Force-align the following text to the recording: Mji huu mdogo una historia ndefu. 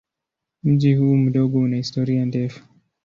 Mji 0.63 0.95
huu 0.95 1.15
mdogo 1.17 1.59
una 1.59 1.77
historia 1.77 2.25
ndefu. 2.25 2.63